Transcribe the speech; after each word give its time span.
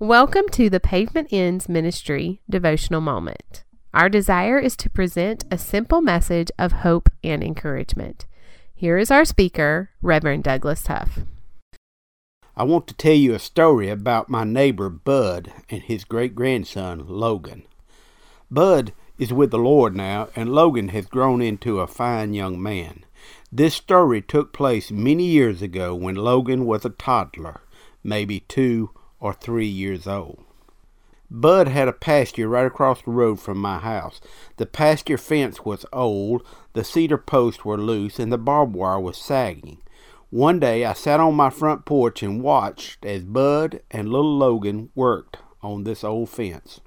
Welcome 0.00 0.48
to 0.52 0.70
the 0.70 0.78
Pavement 0.78 1.26
Ends 1.32 1.68
Ministry 1.68 2.40
devotional 2.48 3.00
moment. 3.00 3.64
Our 3.92 4.08
desire 4.08 4.56
is 4.56 4.76
to 4.76 4.88
present 4.88 5.44
a 5.50 5.58
simple 5.58 6.00
message 6.00 6.52
of 6.56 6.70
hope 6.70 7.08
and 7.24 7.42
encouragement. 7.42 8.24
Here 8.72 8.96
is 8.96 9.10
our 9.10 9.24
speaker, 9.24 9.90
Reverend 10.00 10.44
Douglas 10.44 10.86
Huff. 10.86 11.18
I 12.56 12.62
want 12.62 12.86
to 12.86 12.94
tell 12.94 13.14
you 13.14 13.34
a 13.34 13.40
story 13.40 13.88
about 13.88 14.28
my 14.28 14.44
neighbor 14.44 14.88
Bud 14.88 15.52
and 15.68 15.82
his 15.82 16.04
great 16.04 16.36
grandson 16.36 17.04
Logan. 17.08 17.64
Bud 18.52 18.92
is 19.18 19.32
with 19.32 19.50
the 19.50 19.58
Lord 19.58 19.96
now, 19.96 20.28
and 20.36 20.54
Logan 20.54 20.90
has 20.90 21.06
grown 21.06 21.42
into 21.42 21.80
a 21.80 21.88
fine 21.88 22.34
young 22.34 22.62
man. 22.62 23.04
This 23.50 23.74
story 23.74 24.22
took 24.22 24.52
place 24.52 24.92
many 24.92 25.24
years 25.24 25.60
ago 25.60 25.92
when 25.92 26.14
Logan 26.14 26.66
was 26.66 26.84
a 26.84 26.90
toddler, 26.90 27.62
maybe 28.04 28.38
two 28.46 28.90
or 29.20 29.32
three 29.32 29.66
years 29.66 30.06
old. 30.06 30.44
Bud 31.30 31.68
had 31.68 31.88
a 31.88 31.92
pasture 31.92 32.48
right 32.48 32.64
across 32.64 33.02
the 33.02 33.10
road 33.10 33.38
from 33.38 33.58
my 33.58 33.78
house. 33.78 34.20
The 34.56 34.64
pasture 34.64 35.18
fence 35.18 35.64
was 35.64 35.84
old, 35.92 36.42
the 36.72 36.84
cedar 36.84 37.18
posts 37.18 37.64
were 37.64 37.76
loose, 37.76 38.18
and 38.18 38.32
the 38.32 38.38
barbed 38.38 38.74
wire 38.74 38.98
was 38.98 39.18
sagging. 39.18 39.78
One 40.30 40.58
day 40.58 40.84
I 40.84 40.94
sat 40.94 41.20
on 41.20 41.34
my 41.34 41.50
front 41.50 41.84
porch 41.84 42.22
and 42.22 42.42
watched 42.42 43.04
as 43.04 43.24
Bud 43.24 43.80
and 43.90 44.08
little 44.08 44.36
Logan 44.36 44.90
worked 44.94 45.38
on 45.62 45.84
this 45.84 46.02
old 46.02 46.30
fence. 46.30 46.80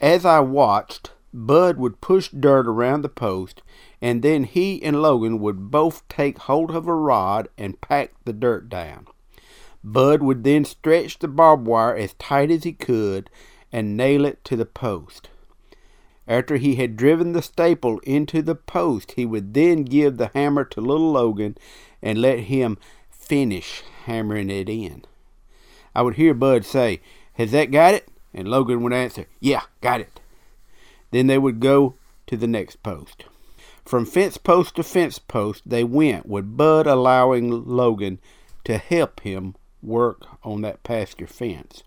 As 0.00 0.24
I 0.24 0.40
watched, 0.40 1.12
Bud 1.32 1.76
would 1.78 2.00
push 2.00 2.28
dirt 2.28 2.66
around 2.66 3.02
the 3.02 3.08
post, 3.08 3.62
and 4.02 4.22
then 4.22 4.44
he 4.44 4.82
and 4.82 5.00
Logan 5.00 5.38
would 5.38 5.70
both 5.70 6.06
take 6.08 6.38
hold 6.38 6.70
of 6.70 6.86
a 6.86 6.94
rod 6.94 7.48
and 7.56 7.80
pack 7.80 8.12
the 8.24 8.32
dirt 8.32 8.68
down. 8.68 9.06
Bud 9.82 10.22
would 10.22 10.44
then 10.44 10.64
stretch 10.64 11.18
the 11.18 11.28
barbed 11.28 11.66
wire 11.66 11.96
as 11.96 12.12
tight 12.14 12.50
as 12.50 12.64
he 12.64 12.72
could 12.72 13.30
and 13.72 13.96
nail 13.96 14.24
it 14.24 14.44
to 14.44 14.56
the 14.56 14.66
post. 14.66 15.30
After 16.28 16.56
he 16.56 16.76
had 16.76 16.96
driven 16.96 17.32
the 17.32 17.42
staple 17.42 17.98
into 18.00 18.42
the 18.42 18.54
post, 18.54 19.12
he 19.12 19.24
would 19.24 19.54
then 19.54 19.84
give 19.84 20.16
the 20.16 20.30
hammer 20.34 20.64
to 20.64 20.80
little 20.80 21.10
Logan 21.10 21.56
and 22.02 22.20
let 22.20 22.40
him 22.40 22.78
finish 23.10 23.82
hammering 24.04 24.50
it 24.50 24.68
in. 24.68 25.04
I 25.94 26.02
would 26.02 26.14
hear 26.14 26.34
Bud 26.34 26.64
say, 26.64 27.00
Has 27.34 27.50
that 27.52 27.70
got 27.70 27.94
it? 27.94 28.08
And 28.32 28.48
Logan 28.48 28.82
would 28.82 28.92
answer, 28.92 29.26
Yeah, 29.40 29.62
got 29.80 30.00
it. 30.00 30.20
Then 31.10 31.26
they 31.26 31.38
would 31.38 31.58
go 31.58 31.94
to 32.26 32.36
the 32.36 32.46
next 32.46 32.82
post. 32.82 33.24
From 33.84 34.06
fence 34.06 34.36
post 34.36 34.76
to 34.76 34.84
fence 34.84 35.18
post 35.18 35.62
they 35.66 35.82
went, 35.82 36.26
with 36.26 36.56
Bud 36.56 36.86
allowing 36.86 37.50
Logan 37.66 38.20
to 38.64 38.78
help 38.78 39.20
him 39.20 39.56
work 39.82 40.26
on 40.42 40.62
that 40.62 40.82
pasture 40.82 41.26
fence. 41.26 41.82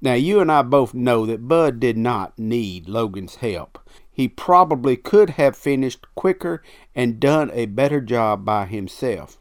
Now, 0.00 0.14
you 0.14 0.40
and 0.40 0.50
I 0.50 0.62
both 0.62 0.94
know 0.94 1.26
that 1.26 1.48
Bud 1.48 1.80
did 1.80 1.96
not 1.96 2.38
need 2.38 2.88
Logan's 2.88 3.36
help. 3.36 3.78
He 4.10 4.28
probably 4.28 4.96
could 4.96 5.30
have 5.30 5.56
finished 5.56 6.06
quicker 6.14 6.62
and 6.94 7.20
done 7.20 7.50
a 7.52 7.66
better 7.66 8.00
job 8.00 8.44
by 8.44 8.66
himself. 8.66 9.38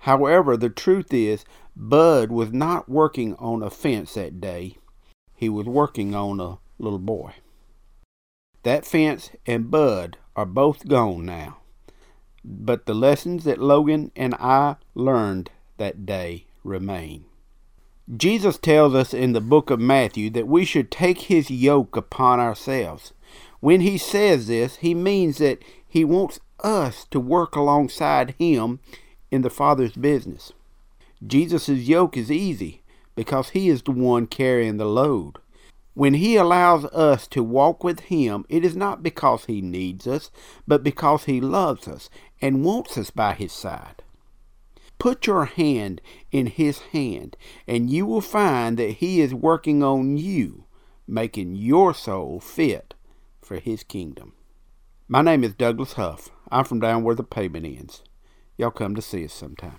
However, 0.00 0.56
the 0.56 0.68
truth 0.68 1.12
is, 1.12 1.44
Bud 1.76 2.30
was 2.30 2.52
not 2.52 2.88
working 2.88 3.34
on 3.36 3.62
a 3.62 3.70
fence 3.70 4.14
that 4.14 4.40
day. 4.40 4.76
He 5.34 5.48
was 5.48 5.66
working 5.66 6.14
on 6.14 6.40
a 6.40 6.58
little 6.78 6.98
boy. 6.98 7.34
That 8.64 8.86
fence 8.86 9.30
and 9.46 9.70
Bud 9.70 10.16
are 10.36 10.46
both 10.46 10.88
gone 10.88 11.26
now. 11.26 11.58
But 12.44 12.86
the 12.86 12.94
lessons 12.94 13.44
that 13.44 13.58
Logan 13.58 14.10
and 14.14 14.34
I 14.34 14.76
learned 14.94 15.50
that 15.76 16.04
day 16.04 16.46
remain. 16.64 17.26
Jesus 18.16 18.58
tells 18.58 18.94
us 18.94 19.14
in 19.14 19.32
the 19.32 19.40
book 19.40 19.70
of 19.70 19.80
Matthew 19.80 20.28
that 20.30 20.48
we 20.48 20.64
should 20.64 20.90
take 20.90 21.22
his 21.22 21.50
yoke 21.50 21.96
upon 21.96 22.40
ourselves. 22.40 23.12
When 23.60 23.80
he 23.80 23.96
says 23.96 24.46
this, 24.46 24.76
he 24.76 24.94
means 24.94 25.38
that 25.38 25.62
he 25.88 26.04
wants 26.04 26.40
us 26.62 27.06
to 27.12 27.20
work 27.20 27.56
alongside 27.56 28.34
him 28.38 28.80
in 29.30 29.42
the 29.42 29.50
Father's 29.50 29.92
business. 29.92 30.52
Jesus' 31.26 31.68
yoke 31.68 32.16
is 32.16 32.30
easy 32.30 32.82
because 33.14 33.50
he 33.50 33.68
is 33.68 33.82
the 33.82 33.92
one 33.92 34.26
carrying 34.26 34.76
the 34.76 34.84
load. 34.84 35.38
When 35.94 36.14
he 36.14 36.36
allows 36.36 36.84
us 36.86 37.26
to 37.28 37.42
walk 37.42 37.84
with 37.84 38.00
him, 38.00 38.44
it 38.48 38.64
is 38.64 38.76
not 38.76 39.02
because 39.02 39.44
he 39.46 39.62
needs 39.62 40.06
us, 40.06 40.30
but 40.66 40.82
because 40.82 41.24
he 41.24 41.40
loves 41.40 41.88
us 41.88 42.10
and 42.42 42.64
wants 42.64 42.98
us 42.98 43.10
by 43.10 43.32
his 43.32 43.52
side. 43.52 44.02
Put 44.98 45.26
your 45.26 45.44
hand 45.44 46.00
in 46.30 46.46
his 46.46 46.78
hand, 46.92 47.36
and 47.66 47.90
you 47.90 48.06
will 48.06 48.20
find 48.20 48.78
that 48.78 48.92
he 48.92 49.20
is 49.20 49.34
working 49.34 49.82
on 49.82 50.16
you, 50.16 50.64
making 51.06 51.56
your 51.56 51.92
soul 51.94 52.40
fit 52.40 52.94
for 53.42 53.58
his 53.58 53.82
kingdom. 53.82 54.34
My 55.06 55.20
name 55.22 55.44
is 55.44 55.54
Douglas 55.54 55.94
Huff. 55.94 56.30
I'm 56.50 56.64
from 56.64 56.80
down 56.80 57.02
where 57.02 57.14
the 57.14 57.24
pavement 57.24 57.66
ends. 57.66 58.02
Y'all 58.56 58.70
come 58.70 58.94
to 58.94 59.02
see 59.02 59.24
us 59.24 59.32
sometime. 59.32 59.78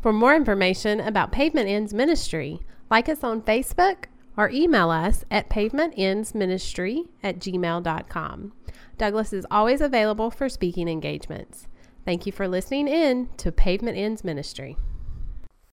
For 0.00 0.12
more 0.12 0.34
information 0.34 1.00
about 1.00 1.32
Pavement 1.32 1.68
Ends 1.68 1.92
Ministry, 1.92 2.60
like 2.88 3.08
us 3.08 3.24
on 3.24 3.42
Facebook 3.42 4.04
or 4.36 4.48
email 4.50 4.90
us 4.90 5.24
at 5.30 5.50
pavementendsministry 5.50 7.08
at 7.22 7.40
gmail.com. 7.40 8.52
Douglas 8.96 9.32
is 9.32 9.46
always 9.50 9.80
available 9.80 10.30
for 10.30 10.48
speaking 10.48 10.88
engagements. 10.88 11.66
Thank 12.08 12.24
you 12.24 12.32
for 12.32 12.48
listening 12.48 12.88
in 12.88 13.28
to 13.36 13.52
Pavement 13.52 13.98
Ends 13.98 14.24
Ministry. 14.24 14.78